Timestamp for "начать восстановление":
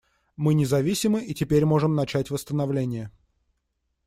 1.93-3.11